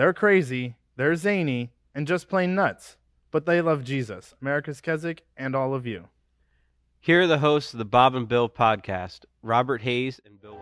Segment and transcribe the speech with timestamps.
[0.00, 2.96] They're crazy, they're zany, and just plain nuts,
[3.30, 6.08] but they love Jesus, America's Keswick, and all of you.
[7.00, 10.59] Here are the hosts of the Bob and Bill podcast, Robert Hayes and Bill.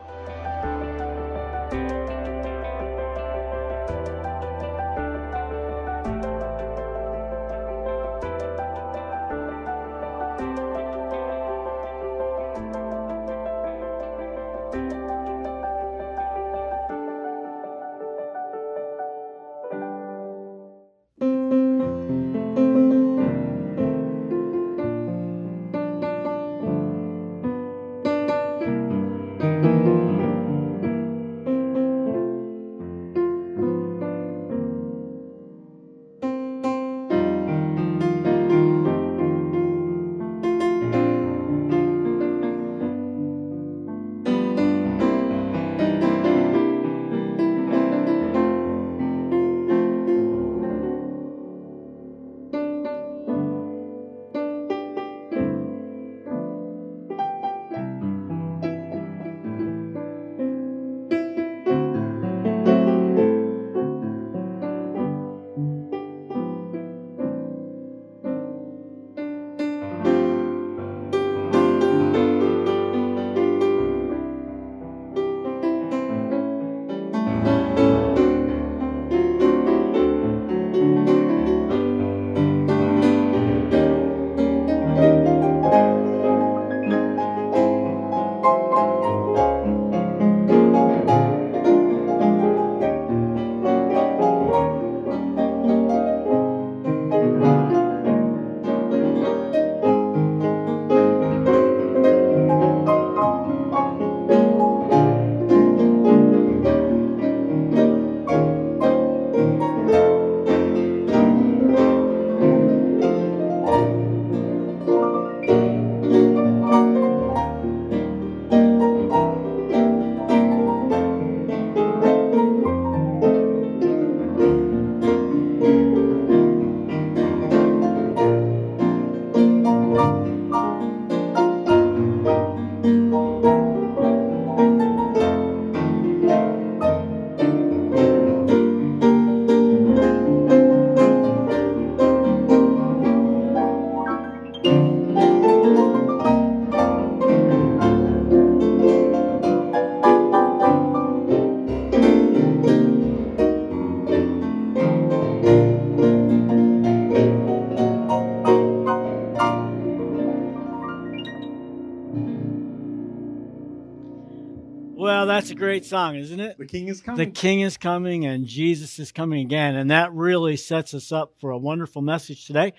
[165.78, 166.58] Great song, isn't it?
[166.58, 167.18] The King is coming.
[167.24, 167.30] The.
[167.30, 169.76] King is coming and Jesus is coming again.
[169.76, 172.72] And that really sets us up for a wonderful message today.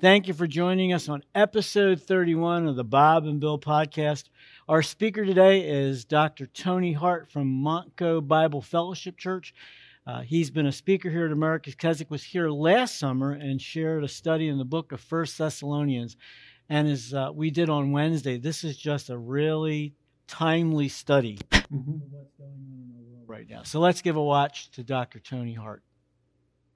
[0.00, 4.24] Thank you for joining us on episode 31 of the Bob and Bill podcast.
[4.70, 6.46] Our speaker today is Dr.
[6.46, 9.52] Tony Hart from Montco Bible Fellowship Church.
[10.06, 14.02] Uh, he's been a speaker here at America's Keswick, was here last summer and shared
[14.02, 16.16] a study in the book of First Thessalonians.
[16.70, 19.92] And as uh, we did on Wednesday, this is just a really
[20.28, 22.00] timely study Mhm.
[22.10, 23.62] what's going on in the world right now.
[23.64, 25.18] So let's give a watch to Dr.
[25.18, 25.82] Tony Hart.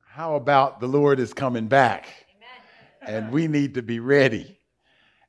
[0.06, 2.26] How about the Lord is coming back?
[3.00, 4.58] And we need to be ready.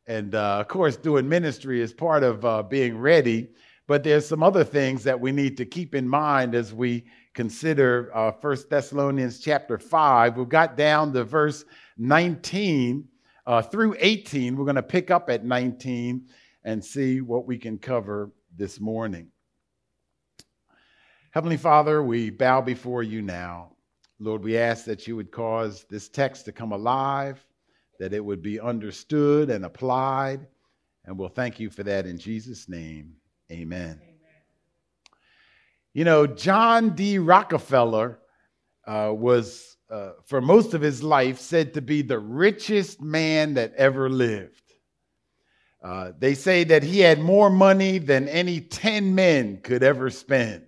[0.07, 3.47] And uh, of course, doing ministry is part of uh, being ready.
[3.87, 8.11] But there's some other things that we need to keep in mind as we consider
[8.13, 10.35] uh, 1 Thessalonians chapter 5.
[10.35, 11.63] We've got down to verse
[11.97, 13.07] 19
[13.47, 14.57] uh, through 18.
[14.57, 16.27] We're going to pick up at 19
[16.65, 19.31] and see what we can cover this morning.
[21.31, 23.71] Heavenly Father, we bow before you now.
[24.19, 27.41] Lord, we ask that you would cause this text to come alive,
[27.99, 30.45] that it would be understood and applied.
[31.05, 33.13] And we'll thank you for that in Jesus' name.
[33.49, 34.01] Amen.
[35.93, 37.17] You know, John D.
[37.17, 38.19] Rockefeller
[38.85, 43.73] uh, was, uh, for most of his life, said to be the richest man that
[43.75, 44.73] ever lived.
[45.81, 50.65] Uh, they say that he had more money than any 10 men could ever spend.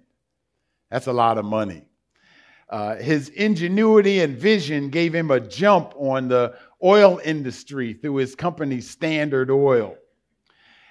[0.93, 1.87] That's a lot of money.
[2.69, 8.35] Uh, his ingenuity and vision gave him a jump on the oil industry through his
[8.35, 9.95] company Standard Oil.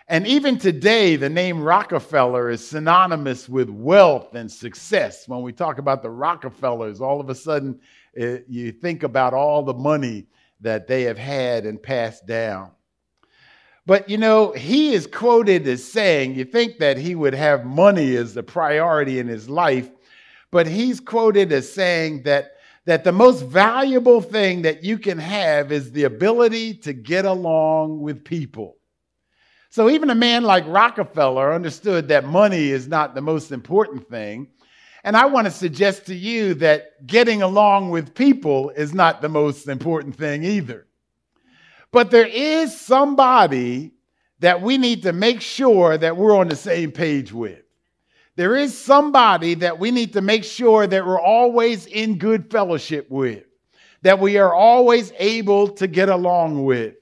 [0.09, 5.29] And even today, the name Rockefeller is synonymous with wealth and success.
[5.29, 7.79] When we talk about the Rockefellers, all of a sudden
[8.21, 10.27] uh, you think about all the money
[10.63, 12.73] that they have had and passed down.
[13.85, 18.15] But you know, he is quoted as saying, you think that he would have money
[18.17, 19.91] as the priority in his life,
[20.51, 22.53] but he's quoted as saying that,
[22.85, 28.01] that the most valuable thing that you can have is the ability to get along
[28.01, 28.77] with people.
[29.71, 34.49] So even a man like Rockefeller understood that money is not the most important thing.
[35.03, 39.29] And I want to suggest to you that getting along with people is not the
[39.29, 40.87] most important thing either.
[41.93, 43.93] But there is somebody
[44.41, 47.63] that we need to make sure that we're on the same page with.
[48.35, 53.11] There is somebody that we need to make sure that we're always in good fellowship
[53.11, 53.45] with,
[54.01, 56.95] that we are always able to get along with.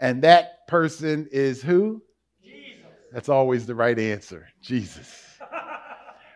[0.00, 2.02] And that person is who?
[2.42, 2.84] Jesus.
[3.12, 5.38] That's always the right answer Jesus.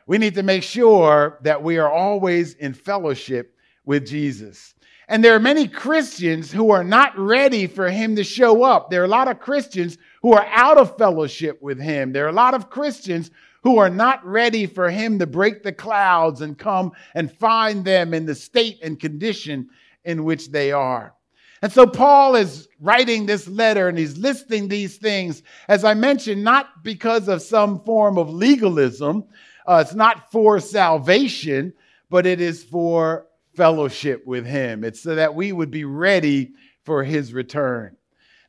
[0.07, 4.75] we need to make sure that we are always in fellowship with Jesus.
[5.11, 8.91] And there are many Christians who are not ready for him to show up.
[8.91, 12.13] There are a lot of Christians who are out of fellowship with him.
[12.13, 13.33] There are a lot of Christians
[13.65, 18.15] who are not ready for him to break the clouds and come and find them
[18.15, 19.69] in the state and condition
[20.05, 21.13] in which they are.
[21.61, 26.45] And so Paul is writing this letter and he's listing these things, as I mentioned,
[26.45, 29.25] not because of some form of legalism.
[29.67, 31.73] Uh, it's not for salvation,
[32.11, 34.85] but it is for fellowship with him.
[34.85, 36.53] It's so that we would be ready
[36.85, 37.97] for his return.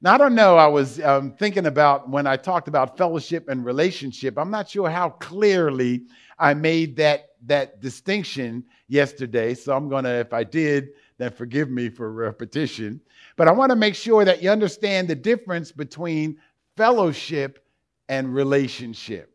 [0.03, 3.63] Now, I don't know, I was um, thinking about when I talked about fellowship and
[3.63, 6.03] relationship, I'm not sure how clearly
[6.39, 9.53] I made that, that distinction yesterday.
[9.53, 10.89] So I'm going to, if I did,
[11.19, 12.99] then forgive me for repetition.
[13.35, 16.37] But I want to make sure that you understand the difference between
[16.75, 17.63] fellowship
[18.09, 19.31] and relationship.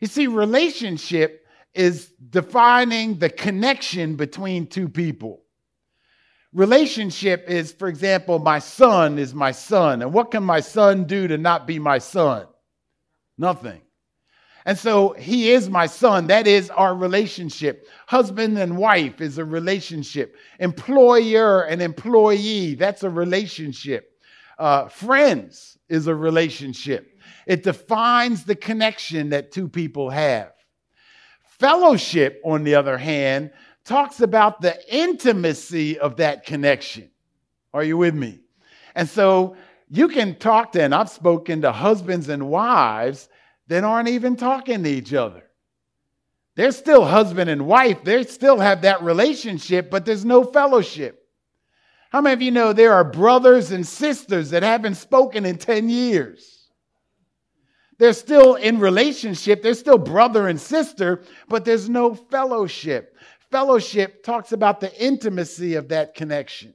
[0.00, 1.43] You see, relationship
[1.74, 5.42] is defining the connection between two people.
[6.52, 10.02] Relationship is, for example, my son is my son.
[10.02, 12.46] And what can my son do to not be my son?
[13.36, 13.80] Nothing.
[14.64, 16.28] And so he is my son.
[16.28, 17.86] That is our relationship.
[18.06, 20.36] Husband and wife is a relationship.
[20.60, 24.12] Employer and employee, that's a relationship.
[24.58, 27.18] Uh, friends is a relationship.
[27.46, 30.53] It defines the connection that two people have.
[31.58, 33.50] Fellowship, on the other hand,
[33.84, 37.10] talks about the intimacy of that connection.
[37.72, 38.40] Are you with me?
[38.94, 39.56] And so
[39.88, 43.28] you can talk to, and I've spoken to husbands and wives
[43.68, 45.44] that aren't even talking to each other.
[46.56, 48.02] They're still husband and wife.
[48.02, 51.28] They still have that relationship, but there's no fellowship.
[52.10, 55.88] How many of you know there are brothers and sisters that haven't spoken in 10
[55.88, 56.53] years?
[58.04, 59.62] They're still in relationship.
[59.62, 63.16] They're still brother and sister, but there's no fellowship.
[63.50, 66.74] Fellowship talks about the intimacy of that connection.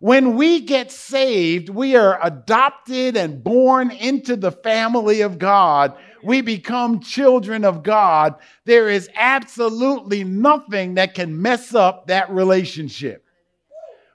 [0.00, 5.96] When we get saved, we are adopted and born into the family of God.
[6.22, 8.34] We become children of God.
[8.66, 13.24] There is absolutely nothing that can mess up that relationship.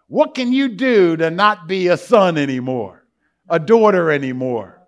[0.05, 3.07] What can you do to not be a son anymore,
[3.49, 4.82] a daughter anymore?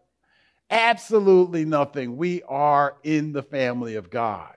[0.69, 2.17] Absolutely nothing.
[2.17, 4.55] We are in the family of God.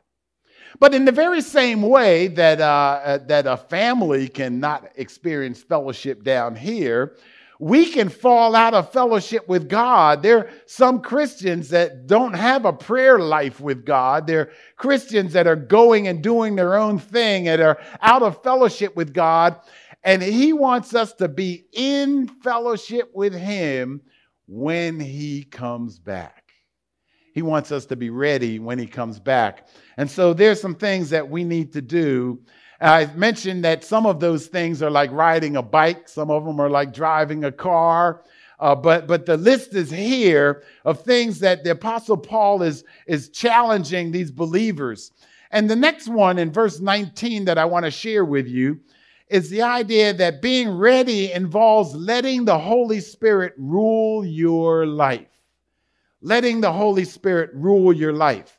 [0.79, 6.23] But in the very same way that, uh, uh, that a family cannot experience fellowship
[6.23, 7.17] down here,
[7.61, 10.23] we can fall out of fellowship with God.
[10.23, 14.27] There are some Christians that don't have a prayer life with God.
[14.27, 18.43] There are Christians that are going and doing their own thing and are out of
[18.45, 19.57] fellowship with God.
[20.05, 24.03] And He wants us to be in fellowship with Him
[24.49, 26.43] when He comes back.
[27.35, 29.69] He wants us to be ready when He comes back.
[29.97, 32.41] And so there's some things that we need to do.
[32.81, 36.61] I mentioned that some of those things are like riding a bike, some of them
[36.61, 38.23] are like driving a car.
[38.61, 43.29] Uh, but but the list is here of things that the apostle paul is is
[43.29, 45.13] challenging these believers
[45.53, 48.81] and the next one in verse 19 that i want to share with you
[49.31, 55.29] is the idea that being ready involves letting the holy spirit rule your life
[56.21, 58.59] letting the holy spirit rule your life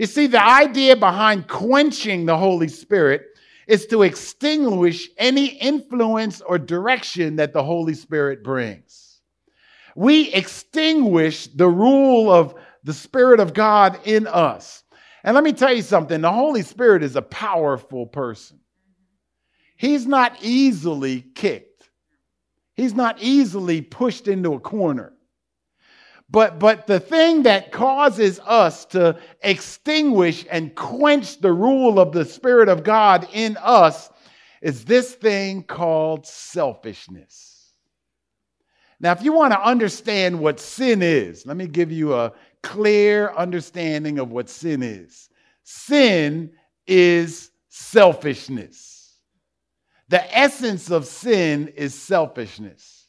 [0.00, 3.36] you see, the idea behind quenching the Holy Spirit
[3.66, 9.20] is to extinguish any influence or direction that the Holy Spirit brings.
[9.94, 14.84] We extinguish the rule of the Spirit of God in us.
[15.22, 18.59] And let me tell you something the Holy Spirit is a powerful person.
[19.80, 21.88] He's not easily kicked,
[22.74, 25.14] he's not easily pushed into a corner.
[26.28, 32.26] But, but the thing that causes us to extinguish and quench the rule of the
[32.26, 34.10] Spirit of God in us
[34.60, 37.72] is this thing called selfishness.
[39.00, 43.32] Now, if you want to understand what sin is, let me give you a clear
[43.32, 45.30] understanding of what sin is.
[45.64, 46.52] Sin
[46.86, 48.99] is selfishness.
[50.10, 53.06] The essence of sin is selfishness.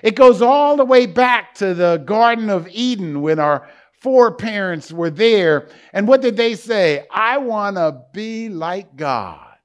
[0.00, 3.68] It goes all the way back to the Garden of Eden when our
[4.00, 5.68] foreparents were there.
[5.92, 7.04] And what did they say?
[7.10, 9.56] I want to be like God.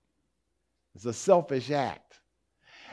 [0.95, 2.19] It's a selfish act.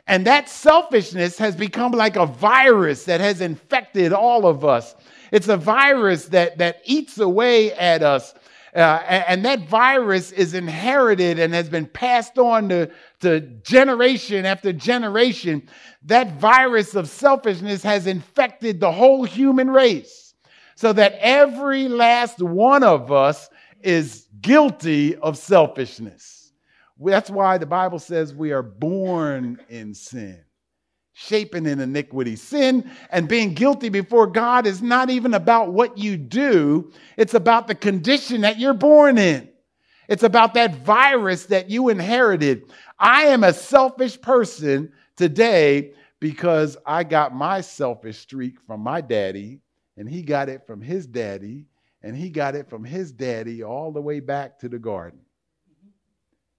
[0.07, 4.95] And that selfishness has become like a virus that has infected all of us.
[5.33, 8.35] It's a virus that, that eats away at us.
[8.79, 14.73] Uh, and that virus is inherited and has been passed on to, to generation after
[14.73, 15.69] generation.
[16.05, 20.35] That virus of selfishness has infected the whole human race
[20.77, 26.53] so that every last one of us is guilty of selfishness.
[27.01, 30.45] That's why the Bible says we are born in sin
[31.21, 32.37] shaping in iniquity.
[32.37, 37.67] Sin and being guilty before God is not even about what you do, it's about
[37.67, 39.49] the condition that you're born in.
[40.09, 42.73] It's about that virus that you inherited.
[43.01, 49.61] I am a selfish person today because I got my selfish streak from my daddy,
[49.97, 51.67] and he got it from his daddy,
[52.01, 55.19] and he got it from his daddy all the way back to the garden.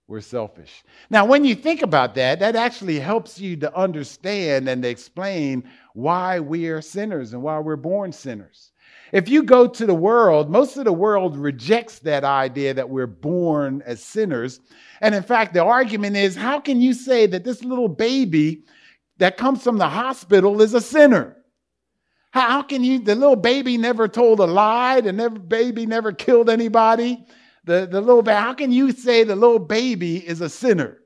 [0.10, 0.84] We're selfish.
[1.12, 6.40] Now, when you think about that, that actually helps you to understand and explain why
[6.40, 8.72] we are sinners and why we're born sinners.
[9.12, 13.06] If you go to the world, most of the world rejects that idea that we're
[13.06, 14.62] born as sinners.
[15.00, 18.64] And in fact, the argument is how can you say that this little baby
[19.20, 21.38] that comes from the hospital is a sinner?
[22.32, 26.50] How, can you, the little baby never told a lie, the never, baby never killed
[26.50, 27.28] anybody?
[27.66, 31.00] The, the little baby, how can you say the little baby is a sinner?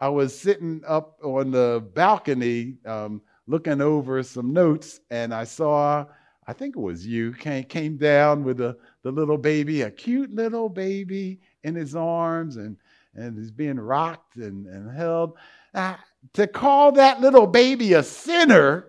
[0.00, 6.06] I was sitting up on the balcony um, looking over some notes, and I saw,
[6.46, 10.32] I think it was you, came, came down with the, the little baby, a cute
[10.32, 12.76] little baby in his arms, and,
[13.14, 15.36] and he's being rocked and, and held.
[15.74, 15.96] Uh,
[16.34, 18.86] to call that little baby a sinner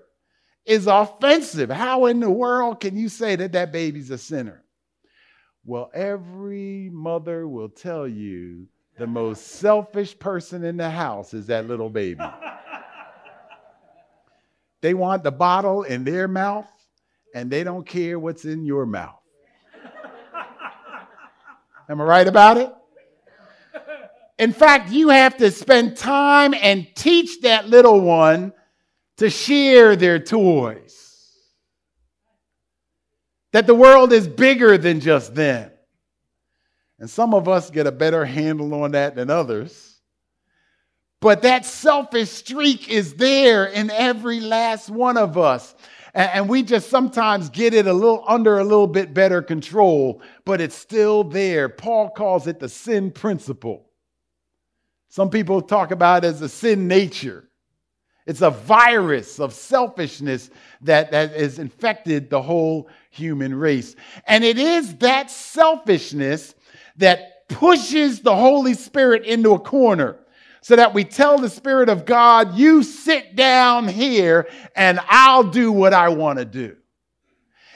[0.66, 1.70] is offensive.
[1.72, 4.64] How in the world can you say that that baby's a sinner?
[5.70, 8.66] Well, every mother will tell you
[8.98, 12.24] the most selfish person in the house is that little baby.
[14.82, 16.66] they want the bottle in their mouth
[17.36, 19.22] and they don't care what's in your mouth.
[21.88, 22.74] Am I right about it?
[24.40, 28.54] In fact, you have to spend time and teach that little one
[29.18, 31.09] to share their toys
[33.52, 35.72] that the world is bigger than just them.
[37.00, 40.00] And some of us get a better handle on that than others.
[41.22, 45.76] But that selfish streak is there in every last one of us.
[46.14, 50.60] And we just sometimes get it a little under a little bit better control, but
[50.60, 51.70] it's still there.
[51.70, 53.90] Paul calls it the sin principle.
[55.10, 57.49] Some people talk about it as a sin nature.
[58.30, 63.96] It's a virus of selfishness that, that has infected the whole human race.
[64.28, 66.54] And it is that selfishness
[66.98, 70.20] that pushes the Holy Spirit into a corner
[70.62, 75.72] so that we tell the Spirit of God, you sit down here and I'll do
[75.72, 76.76] what I want to do.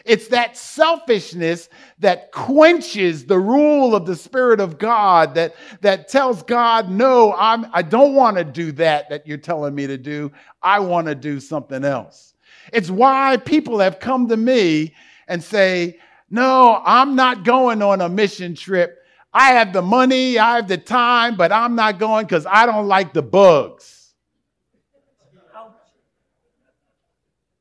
[0.06, 1.70] It's that selfishness
[2.00, 7.68] that quenches the rule of the Spirit of God, that, that tells God, no, I'm,
[7.72, 10.32] I don't want to do that that you're telling me to do.
[10.62, 12.34] I want to do something else.
[12.74, 14.94] It's why people have come to me
[15.30, 19.00] and say, no, I'm not going on a mission trip.
[19.34, 22.88] I have the money, I have the time, but I'm not going because I don't
[22.88, 24.14] like the bugs.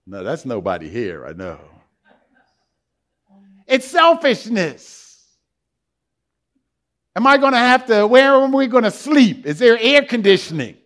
[0.04, 1.58] No, that's nobody here, I know.
[3.72, 5.24] It's selfishness.
[7.16, 9.46] Am I going to have to, where are we going to sleep?
[9.46, 10.76] Is there air conditioning?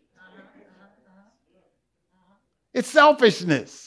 [2.73, 3.86] It's selfishness.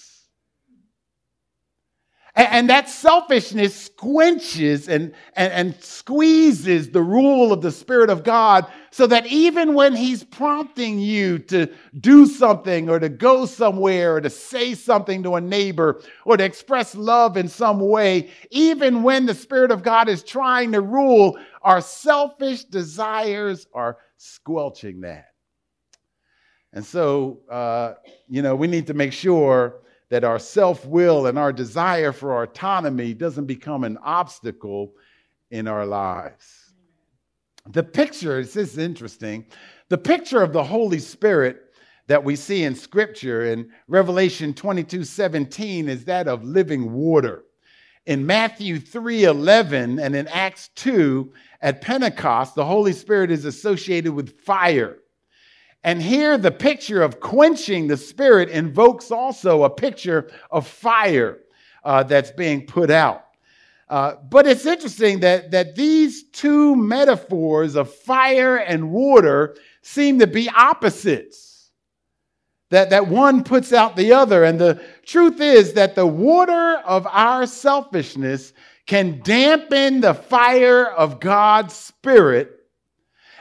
[2.39, 8.65] And, that selfishness squinches and, and, and squeezes the rule of the Spirit of God
[8.91, 11.67] so that even when He's prompting you to
[11.99, 16.45] do something or to go somewhere or to say something to a neighbor or to
[16.45, 21.37] express love in some way, even when the Spirit of God is trying to rule,
[21.63, 25.25] our selfish desires are squelching that.
[26.71, 27.95] And so, uh,
[28.29, 32.43] you know, we need to make sure that our self will and our desire for
[32.43, 34.93] autonomy doesn't become an obstacle
[35.51, 36.73] in our lives.
[37.67, 39.45] The picture, this is interesting,
[39.89, 41.73] the picture of the Holy Spirit
[42.07, 47.43] that we see in Scripture in Revelation 22 17 is that of living water.
[48.07, 54.39] In Matthew 3:11 and in Acts 2 at Pentecost, the Holy Spirit is associated with
[54.41, 54.97] fire.
[55.83, 61.39] And here, the picture of quenching the Spirit invokes also a picture of fire
[61.83, 63.25] uh, that's being put out.
[63.87, 70.27] Uh, but it's interesting that, that these two metaphors of fire and water seem to
[70.27, 71.71] be opposites.
[72.69, 74.43] That, that one puts out the other.
[74.43, 78.53] And the truth is that the water of our selfishness
[78.85, 82.58] can dampen the fire of God's Spirit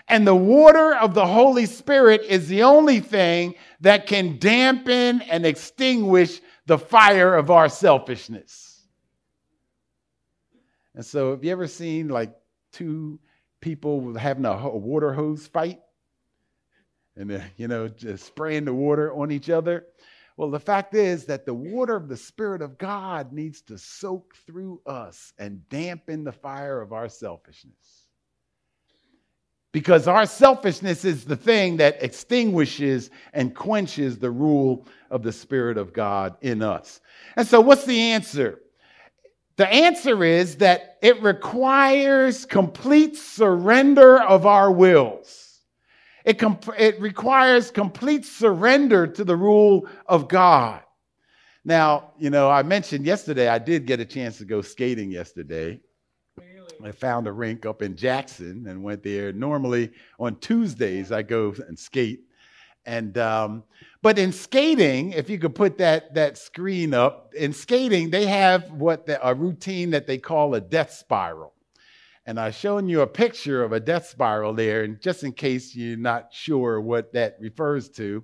[0.09, 5.45] and the water of the Holy Spirit is the only thing that can dampen and
[5.45, 8.87] extinguish the fire of our selfishness.
[10.95, 12.35] And so, have you ever seen like
[12.73, 13.21] two
[13.61, 15.81] people having a water hose fight?
[17.15, 19.87] And, you know, just spraying the water on each other?
[20.37, 24.37] Well, the fact is that the water of the Spirit of God needs to soak
[24.47, 28.08] through us and dampen the fire of our selfishness
[29.73, 35.77] because our selfishness is the thing that extinguishes and quenches the rule of the Spirit
[35.77, 37.01] of God in us.
[37.37, 38.61] And so, what's the answer?
[39.57, 45.61] The answer is that it requires complete surrender of our wills.
[46.25, 50.83] It, comp- it requires complete surrender to the rule of God.
[51.65, 55.81] Now, you know, I mentioned yesterday, I did get a chance to go skating yesterday.
[56.85, 59.33] I found a rink up in Jackson and went there.
[59.33, 62.21] Normally on Tuesdays, I go and skate.
[62.87, 63.65] And um,
[64.01, 68.71] but in skating, if you could put that that screen up, in skating they have
[68.73, 71.53] what the, a routine that they call a death spiral.
[72.25, 75.75] And I've shown you a picture of a death spiral there, and just in case
[75.75, 78.23] you're not sure what that refers to,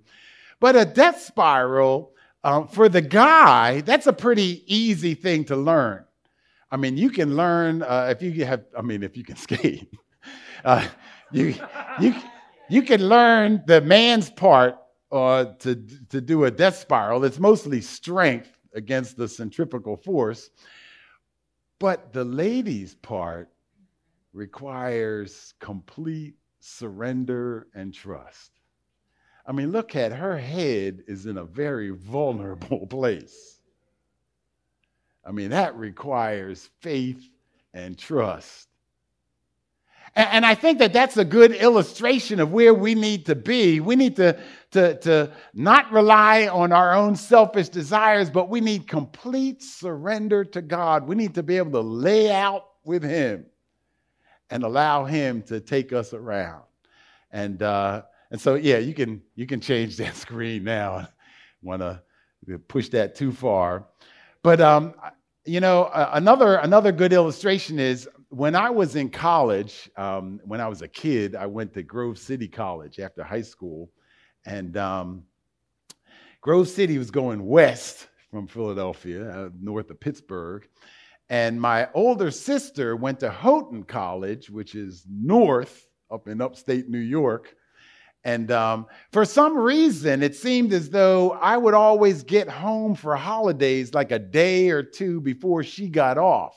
[0.60, 6.04] but a death spiral um, for the guy, that's a pretty easy thing to learn.
[6.74, 8.64] I mean, you can learn uh, if you have.
[8.76, 9.88] I mean, if you can skate,
[10.64, 10.84] uh,
[11.30, 11.54] you
[12.00, 12.16] you
[12.68, 14.74] you can learn the man's part
[15.12, 15.76] uh, to
[16.08, 17.24] to do a death spiral.
[17.24, 20.50] It's mostly strength against the centrifugal force,
[21.78, 23.50] but the lady's part
[24.32, 28.50] requires complete surrender and trust.
[29.46, 33.53] I mean, look at her head is in a very vulnerable place.
[35.26, 37.22] I mean, that requires faith
[37.72, 38.68] and trust.
[40.16, 43.80] And, I think that that's a good illustration of where we need to be.
[43.80, 44.38] We need to,
[44.70, 50.62] to, to not rely on our own selfish desires, but we need complete surrender to
[50.62, 51.08] God.
[51.08, 53.46] We need to be able to lay out with Him
[54.50, 56.62] and allow Him to take us around.
[57.32, 61.08] And, uh, and so, yeah, you can, you can change that screen now.
[61.60, 62.02] Want to
[62.68, 63.86] push that too far.
[64.44, 64.92] But um,
[65.46, 69.90] you know, another another good illustration is when I was in college.
[69.96, 73.90] Um, when I was a kid, I went to Grove City College after high school,
[74.44, 75.22] and um,
[76.42, 80.68] Grove City was going west from Philadelphia, uh, north of Pittsburgh.
[81.30, 86.98] And my older sister went to Houghton College, which is north up in upstate New
[86.98, 87.54] York.
[88.24, 93.14] And um, for some reason, it seemed as though I would always get home for
[93.16, 96.56] holidays like a day or two before she got off.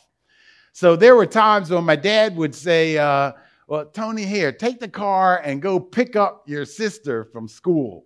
[0.72, 3.34] So there were times when my dad would say, uh,
[3.68, 8.06] Well, Tony, here, take the car and go pick up your sister from school.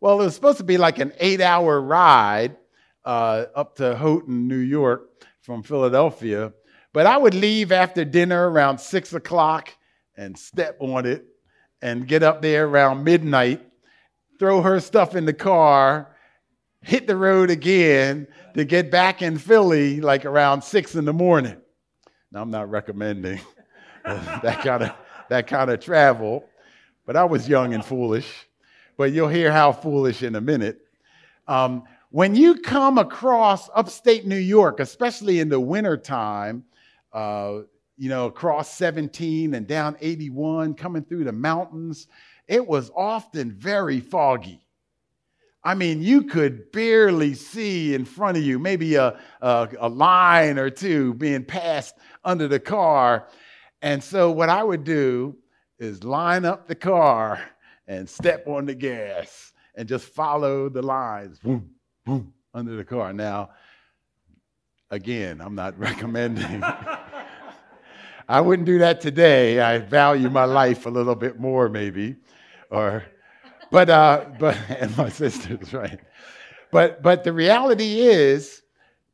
[0.00, 2.56] Well, it was supposed to be like an eight hour ride
[3.04, 6.52] uh, up to Houghton, New York from Philadelphia.
[6.92, 9.70] But I would leave after dinner around six o'clock
[10.16, 11.26] and step on it
[11.84, 13.60] and get up there around midnight,
[14.38, 16.08] throw her stuff in the car,
[16.80, 21.58] hit the road again to get back in Philly like around six in the morning.
[22.32, 23.38] Now, I'm not recommending
[24.04, 24.94] that kind of
[25.28, 26.48] that kind of travel,
[27.04, 28.48] but I was young and foolish.
[28.96, 30.80] But you'll hear how foolish in a minute.
[31.46, 36.64] Um, when you come across upstate New York, especially in the wintertime,
[37.12, 37.60] uh,
[37.96, 42.08] you know, across 17 and down 81, coming through the mountains,
[42.48, 44.60] it was often very foggy.
[45.62, 50.58] I mean, you could barely see in front of you, maybe a, a, a, line
[50.58, 53.28] or two being passed under the car.
[53.80, 55.36] And so, what I would do
[55.78, 57.40] is line up the car
[57.86, 61.70] and step on the gas and just follow the lines boom,
[62.04, 63.14] boom, under the car.
[63.14, 63.50] Now,
[64.90, 66.62] again, I'm not recommending.
[68.28, 69.60] I wouldn't do that today.
[69.60, 72.16] I value my life a little bit more, maybe,
[72.70, 73.04] or,
[73.70, 76.00] but, uh, but, and my sister's right.
[76.70, 78.62] But, but the reality is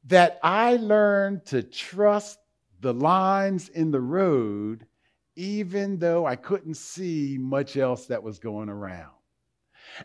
[0.07, 2.39] that I learned to trust
[2.81, 4.87] the lines in the road,
[5.37, 9.11] even though I couldn't see much else that was going around.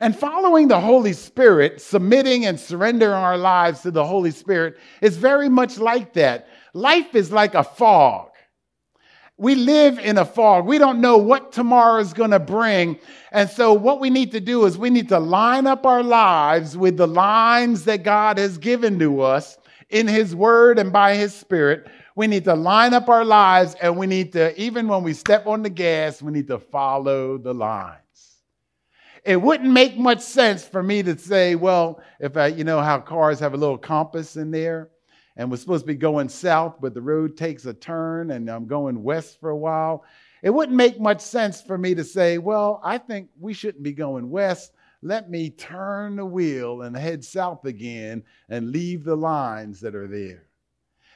[0.02, 5.16] And following the Holy Spirit, submitting and surrendering our lives to the Holy Spirit is
[5.16, 6.48] very much like that.
[6.74, 8.32] Life is like a fog.
[9.38, 10.66] We live in a fog.
[10.66, 12.98] We don't know what tomorrow is going to bring.
[13.34, 16.78] And so, what we need to do is we need to line up our lives
[16.78, 19.58] with the lines that God has given to us
[19.90, 21.88] in His Word and by His Spirit.
[22.16, 25.48] We need to line up our lives, and we need to, even when we step
[25.48, 28.00] on the gas, we need to follow the lines.
[29.26, 33.00] It wouldn't make much sense for me to say, well, if I, you know, how
[33.00, 34.92] cars have a little compass in there
[35.38, 38.68] and we're supposed to be going south, but the road takes a turn and I'm
[38.68, 40.06] going west for a while.
[40.42, 43.94] It wouldn't make much sense for me to say, well, I think we shouldn't be
[43.94, 44.74] going west.
[45.02, 50.08] Let me turn the wheel and head south again and leave the lines that are
[50.08, 50.44] there.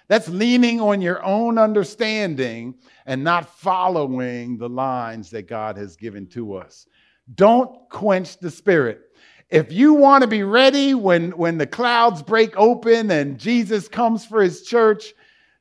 [0.09, 6.25] That's leaning on your own understanding and not following the lines that God has given
[6.29, 6.87] to us.
[7.35, 9.01] Don't quench the spirit.
[9.49, 14.23] If you want to be ready when, when the clouds break open and Jesus comes
[14.25, 15.13] for his church,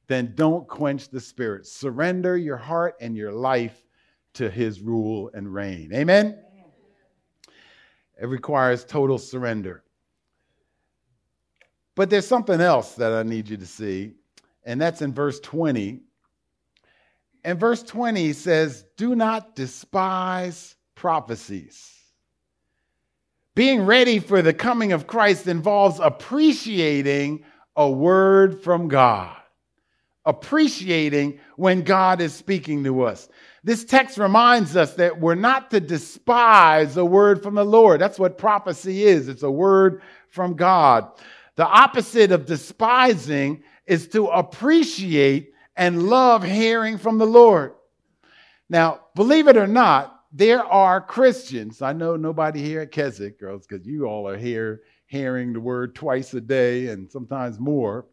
[0.09, 1.67] then don't quench the spirit.
[1.67, 3.87] Surrender your heart and your life
[4.35, 5.91] to his rule and reign.
[5.95, 6.39] Amen?
[8.21, 9.85] It requires total surrender.
[11.95, 14.13] But there's something else that I need you to see,
[14.65, 16.01] and that's in verse 20.
[17.45, 21.98] And verse 20 says, Do not despise prophecies.
[23.59, 27.43] Being ready for the coming of Christ involves appreciating
[27.75, 29.37] a word from God,
[30.25, 33.29] appreciating when God is speaking to us.
[33.65, 38.01] This text reminds us that we're not to despise a word from the Lord.
[38.01, 41.11] That's what prophecy is it's a word from God.
[41.57, 47.73] The opposite of despising is to appreciate and love hearing from the Lord.
[48.71, 51.81] Now, believe it or not, there are Christians.
[51.83, 55.95] I know nobody here at Keswick, girls, because you all are here hearing the word
[55.95, 58.07] twice a day and sometimes more.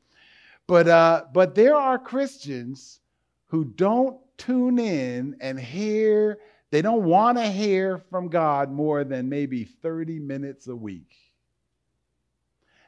[0.68, 3.02] But uh, but there are Christians
[3.48, 6.40] who don't tune in and hear.
[6.72, 11.16] They don't want to hear from God more than maybe 30 minutes a week.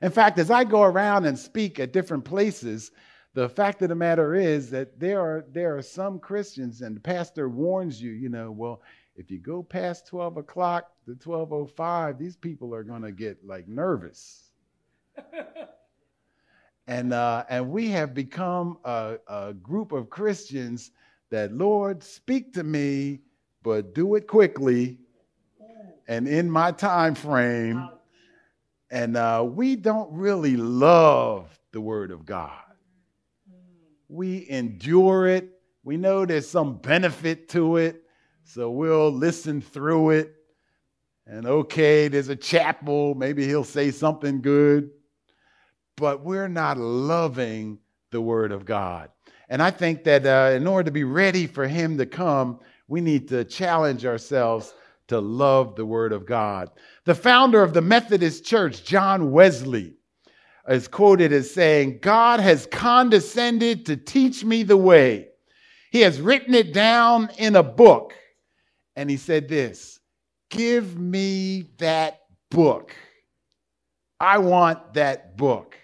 [0.02, 2.92] In fact, as I go around and speak at different places,
[3.34, 7.02] the fact of the matter is that there are there are some Christians, and the
[7.02, 8.82] pastor warns you, you know, well,
[9.18, 13.68] if you go past 12 o'clock to 12.05, these people are going to get like
[13.68, 14.52] nervous.
[16.88, 20.92] and, uh, and we have become a, a group of Christians
[21.32, 23.22] that, Lord, speak to me,
[23.64, 25.00] but do it quickly
[26.08, 27.90] and in my time frame.
[28.92, 32.52] And uh, we don't really love the Word of God.
[34.10, 35.60] We endure it.
[35.84, 38.04] We know there's some benefit to it
[38.50, 40.34] so we'll listen through it.
[41.26, 43.14] And okay, there's a chapel.
[43.14, 44.90] Maybe he'll say something good.
[45.98, 47.80] But we're not loving
[48.12, 49.10] the Word of God.
[49.50, 53.02] And I think that uh, in order to be ready for Him to come, we
[53.02, 54.74] need to challenge ourselves
[55.10, 56.70] to love the Word of God.
[57.04, 59.96] The founder of the Methodist Church, John Wesley,
[60.70, 65.28] is quoted as saying, God has condescended to teach me the way.
[65.92, 68.14] He has written it down in a book
[68.98, 70.02] and he said this
[70.50, 72.94] Give me that book.
[74.20, 75.78] I want that book.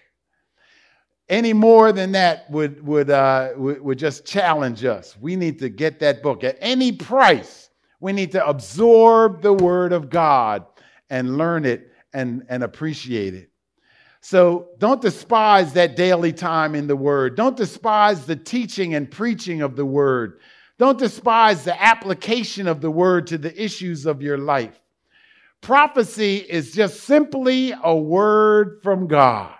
[1.28, 5.16] Any more than that would, would, uh, would, would just challenge us.
[5.18, 7.70] We need to get that book at any price.
[8.00, 10.66] We need to absorb the Word of God
[11.08, 13.50] and learn it and, and appreciate it.
[14.20, 17.36] So don't despise that daily time in the Word.
[17.36, 20.40] Don't despise the teaching and preaching of the Word.
[20.78, 24.80] Don't despise the application of the word to the issues of your life.
[25.60, 29.54] Prophecy is just simply a word from God.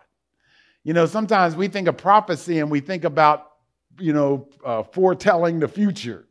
[0.82, 3.52] You know, sometimes we think of prophecy and we think about,
[3.98, 6.26] you know, uh, foretelling the future.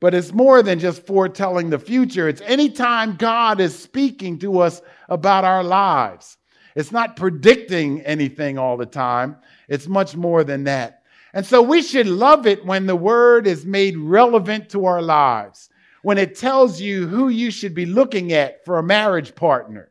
[0.00, 2.28] But it's more than just foretelling the future.
[2.28, 6.38] It's anytime God is speaking to us about our lives.
[6.74, 9.36] It's not predicting anything all the time,
[9.68, 11.02] it's much more than that.
[11.34, 15.68] And so we should love it when the word is made relevant to our lives,
[16.02, 19.90] when it tells you who you should be looking at for a marriage partner,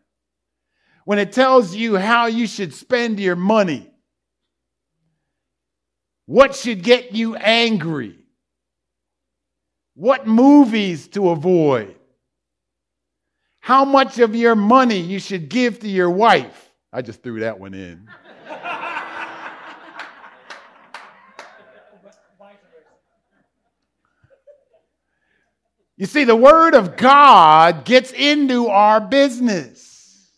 [1.03, 3.91] when it tells you how you should spend your money,
[6.27, 8.17] what should get you angry,
[9.95, 11.93] what movies to avoid,
[13.60, 16.71] how much of your money you should give to your wife.
[16.93, 18.08] I just threw that one in.
[26.03, 30.33] You see, the Word of God gets into our business.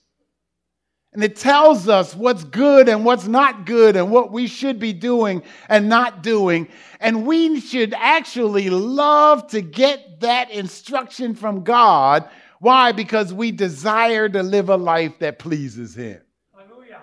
[1.11, 4.93] And it tells us what's good and what's not good and what we should be
[4.93, 6.67] doing and not doing.
[6.99, 12.29] And we should actually love to get that instruction from God.
[12.59, 12.91] Why?
[12.91, 16.21] Because we desire to live a life that pleases Him.
[16.55, 17.01] Hallelujah.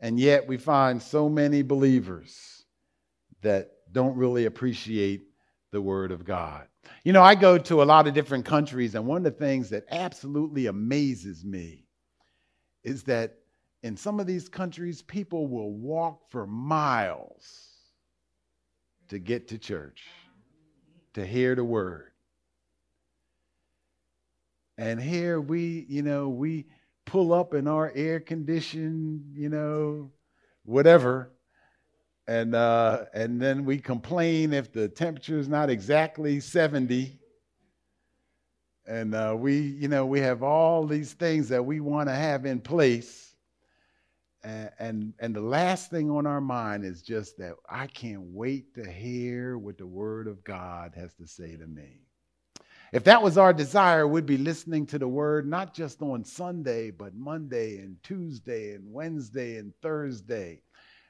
[0.00, 2.64] And yet we find so many believers
[3.42, 5.24] that don't really appreciate
[5.72, 6.68] the Word of God.
[7.04, 9.70] You know, I go to a lot of different countries, and one of the things
[9.70, 11.86] that absolutely amazes me
[12.84, 13.34] is that
[13.82, 17.70] in some of these countries, people will walk for miles
[19.08, 20.04] to get to church,
[21.14, 22.12] to hear the Word.
[24.78, 26.66] And here we, you know, we
[27.04, 30.10] pull up in our air conditioned, you know,
[30.64, 31.30] whatever
[32.26, 37.18] and uh, and then we complain if the temperature is not exactly 70
[38.86, 42.46] and uh, we you know we have all these things that we want to have
[42.46, 43.34] in place.
[44.44, 48.74] And, and and the last thing on our mind is just that i can't wait
[48.74, 52.00] to hear what the word of god has to say to me.
[52.92, 56.90] If that was our desire we'd be listening to the word not just on sunday
[56.90, 60.60] but monday and tuesday and wednesday and thursday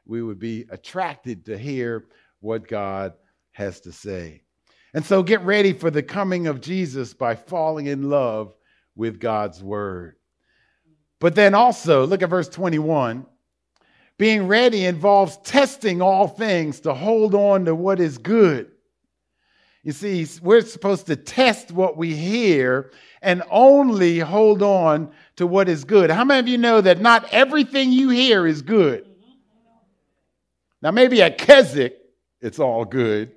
[0.07, 2.07] we would be attracted to hear
[2.41, 3.15] what God
[3.53, 4.43] has to say.
[4.95, 8.55] And so get ready for the coming of Jesus by falling in love
[8.95, 10.17] with God's word.
[11.19, 13.27] But then also, look at verse 21.
[14.19, 18.71] Being ready involves testing all things to hold on to what is good.
[19.83, 25.69] You see, we're supposed to test what we hear and only hold on to what
[25.69, 26.11] is good.
[26.11, 29.12] How many of you know that not everything you hear is good?
[30.83, 31.97] Now, maybe at Keswick,
[32.41, 33.33] it's all good,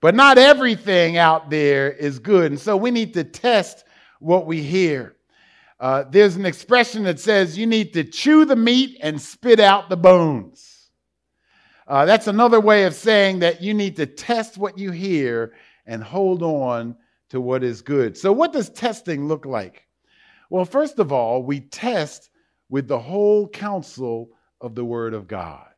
[0.00, 2.52] but not everything out there is good.
[2.52, 3.84] And so we need to test
[4.20, 5.14] what we hear.
[5.78, 9.90] Uh, there's an expression that says you need to chew the meat and spit out
[9.90, 10.90] the bones.
[11.86, 15.52] Uh, that's another way of saying that you need to test what you hear
[15.84, 16.96] and hold on
[17.28, 18.16] to what is good.
[18.16, 19.86] So, what does testing look like?
[20.48, 22.30] Well, first of all, we test
[22.70, 24.30] with the whole counsel
[24.60, 25.71] of the Word of God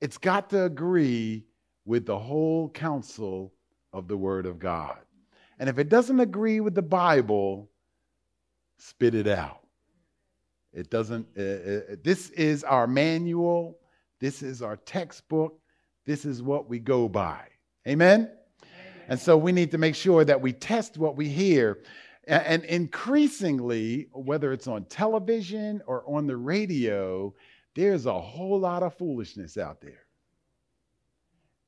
[0.00, 1.44] it's got to agree
[1.84, 3.52] with the whole counsel
[3.92, 4.98] of the Word of God.
[5.58, 7.68] And if it doesn't agree with the Bible,
[8.76, 9.60] spit it out.
[10.72, 13.78] It doesn't, uh, uh, this is our manual,
[14.20, 15.58] this is our textbook,
[16.04, 17.40] this is what we go by.
[17.86, 18.20] Amen?
[18.20, 18.30] Amen?
[19.08, 21.78] And so we need to make sure that we test what we hear.
[22.26, 27.34] And increasingly, whether it's on television or on the radio,
[27.78, 30.04] there's a whole lot of foolishness out there.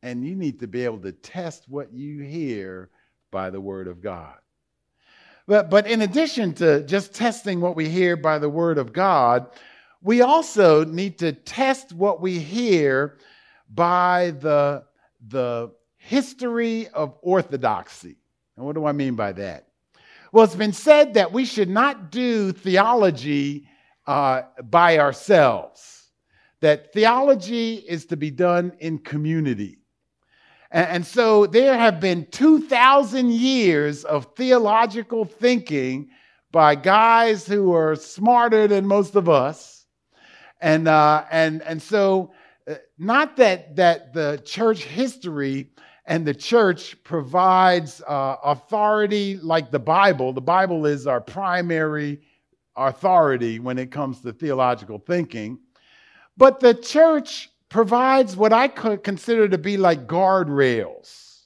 [0.03, 2.91] And you need to be able to test what you hear
[3.31, 4.35] by the Word of God.
[5.47, 9.51] But, but in addition to just testing what we hear by the Word of God,
[10.03, 13.19] we also need to test what we hear
[13.73, 14.83] by the,
[15.29, 18.17] the history of orthodoxy.
[18.57, 19.69] And what do I mean by that?
[20.33, 23.69] Well, it's been said that we should not do theology
[24.09, 25.99] uh, by ourselves
[26.61, 29.79] that theology is to be done in community.
[30.73, 36.11] And, so there have been 2,000 years of theological thinking
[36.53, 39.87] by guys who are smarter than most of us.
[40.61, 42.33] And, uh, and, and so,
[42.69, 45.71] uh, not that, that the church history
[46.07, 50.33] and the church provides uh, authority like the Bible.
[50.33, 52.21] The Bible is our primary
[52.77, 55.59] authority when it comes to theological thinking.
[56.41, 61.43] But the church provides what I consider to be like guardrails.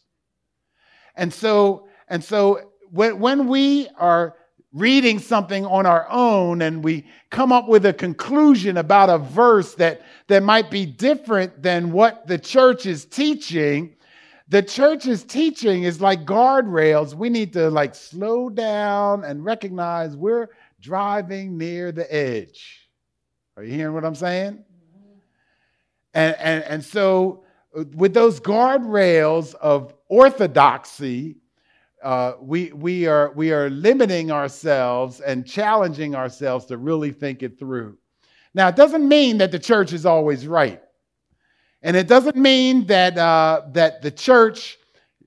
[1.16, 4.36] And so, and so when, we are
[4.72, 9.74] reading something on our own and we come up with a conclusion about a verse
[9.74, 13.96] that, that might be different than what the church is teaching,
[14.46, 17.14] the church's teaching is like guardrails.
[17.14, 22.88] We need to like slow down and recognize we're driving near the edge.
[23.56, 24.64] Are you hearing what I'm saying?
[26.14, 27.44] And, and, and so,
[27.76, 31.36] uh, with those guardrails of orthodoxy,
[32.02, 37.58] uh, we, we, are, we are limiting ourselves and challenging ourselves to really think it
[37.58, 37.98] through.
[38.54, 40.80] Now, it doesn't mean that the church is always right.
[41.82, 44.78] And it doesn't mean that, uh, that the church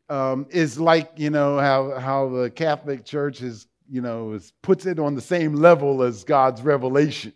[0.10, 4.86] um, is like, you know, how, how the Catholic Church is, you know, is, puts
[4.86, 7.34] it on the same level as God's revelation.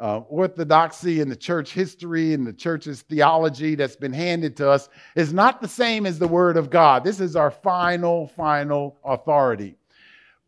[0.00, 4.88] Uh, orthodoxy and the church history and the church's theology that's been handed to us
[5.14, 7.04] is not the same as the Word of God.
[7.04, 9.76] This is our final, final authority.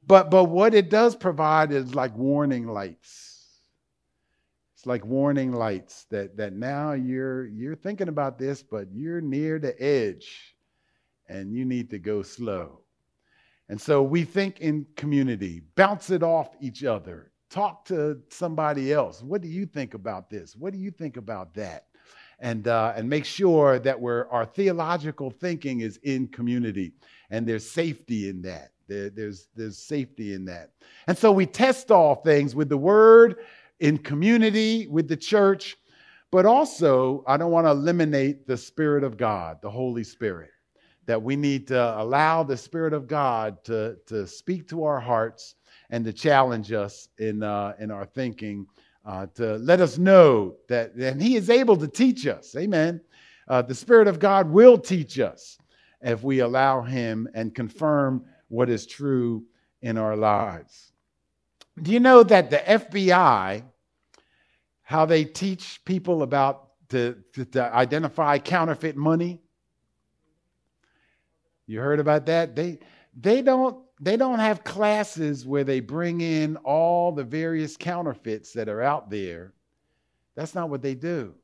[0.07, 3.47] But, but what it does provide is like warning lights.
[4.75, 9.59] It's like warning lights that, that now you're, you're thinking about this, but you're near
[9.59, 10.57] the edge
[11.29, 12.81] and you need to go slow.
[13.69, 19.23] And so we think in community, bounce it off each other, talk to somebody else.
[19.23, 20.57] What do you think about this?
[20.57, 21.87] What do you think about that?
[22.41, 26.93] And, uh, and make sure that we're, our theological thinking is in community
[27.31, 28.73] and there's safety in that.
[28.89, 30.71] There, there's, there's safety in that.
[31.07, 33.37] And so we test all things with the word,
[33.79, 35.77] in community, with the church,
[36.33, 40.51] but also I don't want to eliminate the Spirit of God, the Holy Spirit
[41.07, 45.57] that we need to allow the Spirit of God to, to speak to our hearts
[45.93, 48.67] and to challenge us in, uh, in our thinking,
[49.05, 52.57] uh, to let us know that and He is able to teach us.
[52.57, 53.01] Amen.
[53.47, 55.59] Uh, the Spirit of God will teach us
[56.01, 59.45] if we allow Him and confirm what is true
[59.83, 60.93] in our lives.
[61.81, 63.63] Do you know that the FBI,
[64.83, 69.41] how they teach people about to, to, to identify counterfeit money?
[71.67, 72.57] You heard about that?
[72.57, 72.79] They
[73.19, 78.69] they don't they don't have classes where they bring in all the various counterfeits that
[78.69, 79.53] are out there.
[80.35, 81.35] That's not what they do.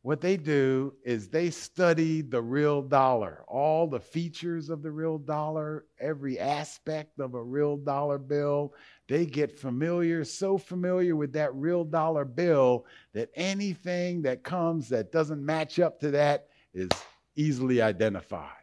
[0.00, 5.18] What they do is they study the real dollar, all the features of the real
[5.18, 8.72] dollar, every aspect of a real dollar bill.
[9.06, 15.12] They get familiar, so familiar with that real dollar bill that anything that comes that
[15.12, 16.88] doesn't match up to that is
[17.36, 18.57] easily identified.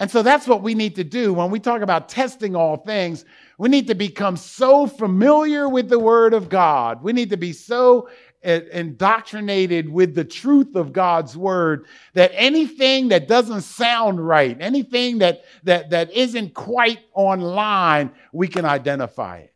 [0.00, 3.26] And so that's what we need to do when we talk about testing all things.
[3.58, 7.02] We need to become so familiar with the Word of God.
[7.02, 8.08] We need to be so
[8.42, 11.84] eh, indoctrinated with the truth of God's Word
[12.14, 18.48] that anything that doesn't sound right, anything that, that, that isn't quite on line, we
[18.48, 19.54] can identify it.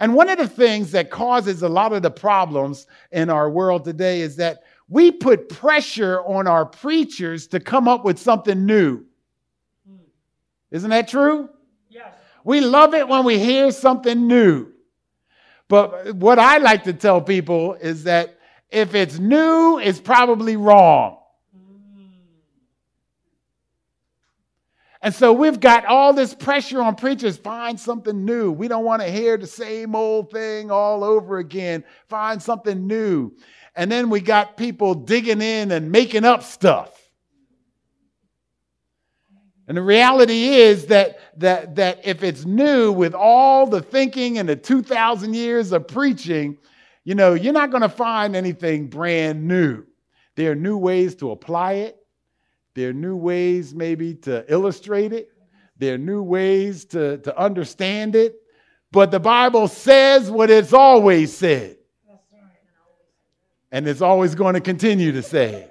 [0.00, 3.84] And one of the things that causes a lot of the problems in our world
[3.84, 9.04] today is that we put pressure on our preachers to come up with something new.
[10.72, 11.48] Isn't that true?
[11.88, 12.12] Yes.
[12.44, 14.72] We love it when we hear something new.
[15.68, 18.38] But what I like to tell people is that
[18.70, 21.18] if it's new, it's probably wrong.
[25.02, 28.52] And so we've got all this pressure on preachers find something new.
[28.52, 31.84] We don't want to hear the same old thing all over again.
[32.08, 33.32] Find something new.
[33.74, 37.01] And then we got people digging in and making up stuff.
[39.68, 44.48] And the reality is that, that, that if it's new with all the thinking and
[44.48, 46.58] the 2,000 years of preaching,
[47.04, 49.84] you know, you're not going to find anything brand new.
[50.34, 51.96] There are new ways to apply it.
[52.74, 55.30] There are new ways maybe to illustrate it.
[55.78, 58.36] There are new ways to, to understand it.
[58.90, 61.76] But the Bible says what it's always said.
[63.70, 65.70] And it's always going to continue to say it.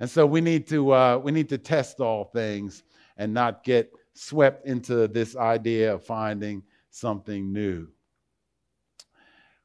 [0.00, 2.82] And so we need to uh, we need to test all things
[3.16, 7.88] and not get swept into this idea of finding something new.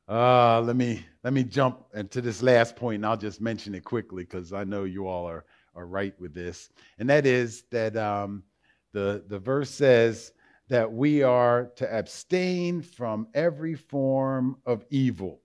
[0.07, 3.83] Uh, let me let me jump into this last point, and I'll just mention it
[3.83, 6.69] quickly because I know you all are are right with this,
[6.99, 8.43] and that is that um,
[8.91, 10.33] the the verse says
[10.69, 15.41] that we are to abstain from every form of evil.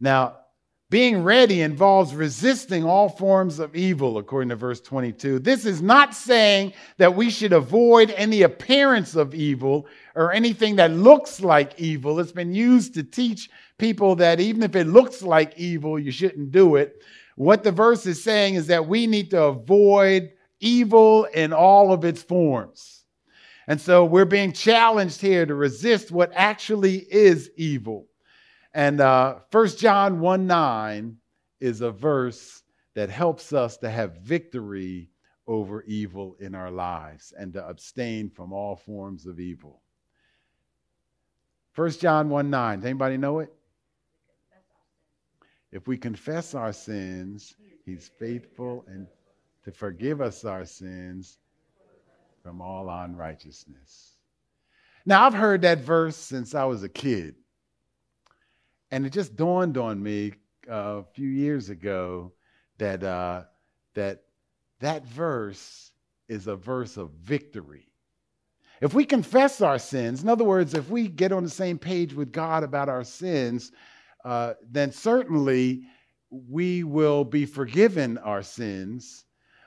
[0.00, 0.38] Now,
[0.92, 5.38] being ready involves resisting all forms of evil, according to verse 22.
[5.38, 10.90] This is not saying that we should avoid any appearance of evil or anything that
[10.90, 12.20] looks like evil.
[12.20, 16.52] It's been used to teach people that even if it looks like evil, you shouldn't
[16.52, 17.02] do it.
[17.36, 22.04] What the verse is saying is that we need to avoid evil in all of
[22.04, 23.04] its forms.
[23.66, 28.08] And so we're being challenged here to resist what actually is evil.
[28.74, 31.16] And uh, 1 John 1 9
[31.60, 32.62] is a verse
[32.94, 35.10] that helps us to have victory
[35.46, 39.82] over evil in our lives and to abstain from all forms of evil.
[41.74, 42.78] 1 John 1 9.
[42.78, 43.52] Does anybody know it?
[45.70, 49.06] If we confess our sins, he's faithful and
[49.64, 51.38] to forgive us our sins
[52.42, 54.16] from all unrighteousness.
[55.06, 57.36] Now, I've heard that verse since I was a kid.
[58.92, 60.34] And it just dawned on me
[60.70, 62.32] uh, a few years ago
[62.76, 63.44] that, uh,
[63.94, 64.22] that
[64.80, 65.90] that verse
[66.28, 67.88] is a verse of victory.
[68.82, 72.12] If we confess our sins, in other words, if we get on the same page
[72.12, 73.72] with God about our sins,
[74.24, 75.84] uh, then certainly
[76.30, 79.24] we will be forgiven our sins.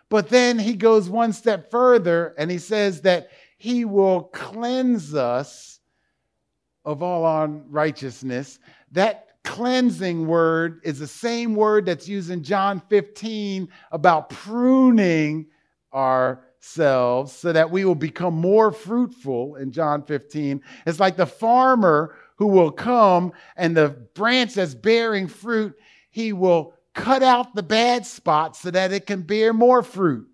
[0.09, 5.74] But then he goes one step further and he says that he will cleanse us
[6.85, 8.59] of all unrighteousness.
[8.91, 15.47] That cleansing word is the same word that's used in John 15 about pruning
[15.93, 20.61] ourselves so that we will become more fruitful in John 15.
[20.85, 25.75] It's like the farmer who will come and the branch that's bearing fruit,
[26.09, 30.27] he will cut out the bad spots so that it can bear more fruit.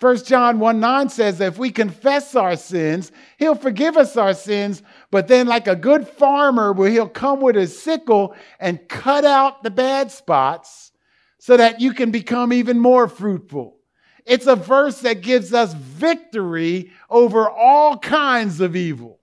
[0.00, 4.32] 1 John 1 9 says that if we confess our sins, he'll forgive us our
[4.32, 4.82] sins.
[5.10, 9.62] But then, like a good farmer, where he'll come with his sickle and cut out
[9.62, 10.92] the bad spots
[11.38, 13.76] so that you can become even more fruitful.
[14.24, 19.18] It's a verse that gives us victory over all kinds of evil,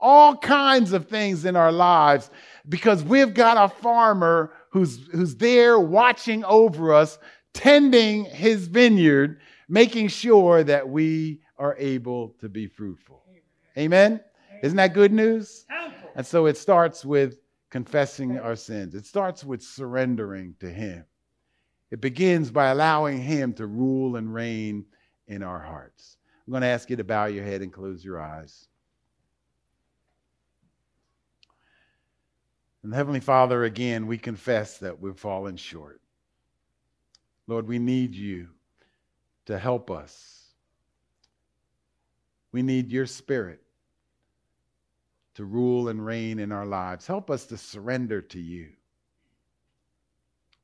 [0.00, 2.30] all kinds of things in our lives,
[2.68, 7.18] because we've got a farmer who's, who's there watching over us,
[7.52, 9.38] tending his vineyard
[9.72, 13.22] making sure that we are able to be fruitful.
[13.78, 14.20] Amen?
[14.62, 15.64] Isn't that good news?
[16.14, 17.38] And so it starts with
[17.70, 21.06] confessing our sins, it starts with surrendering to Him.
[21.90, 24.84] It begins by allowing Him to rule and reign
[25.26, 26.18] in our hearts.
[26.46, 28.68] I'm going to ask you to bow your head and close your eyes.
[32.82, 36.02] And Heavenly Father, again, we confess that we've fallen short.
[37.46, 38.48] Lord, we need you
[39.46, 40.44] to help us.
[42.52, 43.62] We need your spirit
[45.34, 47.06] to rule and reign in our lives.
[47.06, 48.68] Help us to surrender to you.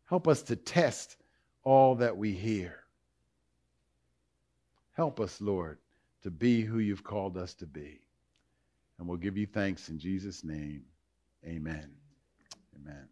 [0.05, 1.17] Help us to test
[1.65, 2.81] all that we hear.
[4.93, 5.79] Help us, Lord,
[6.23, 8.01] to be who you've called us to be.
[8.99, 10.83] And we'll give you thanks in Jesus' name.
[11.47, 11.91] Amen.
[12.77, 13.09] Amen.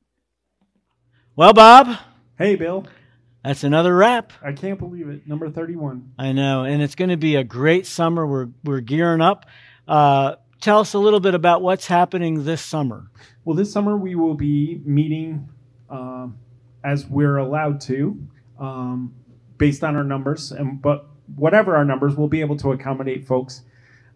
[1.37, 1.97] Well, Bob,
[2.39, 2.87] Hey, Bill.
[3.47, 4.33] That's another wrap.
[4.43, 5.29] I can't believe it.
[5.29, 6.15] Number 31.
[6.19, 8.27] I know, and it's going to be a great summer.
[8.27, 9.47] We're we're gearing up.
[9.87, 13.09] Uh, tell us a little bit about what's happening this summer.
[13.45, 15.49] Well, this summer we will be meeting
[15.89, 16.39] um,
[16.83, 18.19] as we're allowed to,
[18.59, 19.15] um,
[19.59, 20.51] based on our numbers.
[20.51, 23.63] And but whatever our numbers, we'll be able to accommodate folks.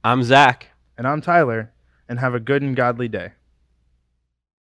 [0.04, 0.68] I'm Zach.
[0.96, 1.72] And I'm Tyler,
[2.08, 3.32] and have a good and godly day.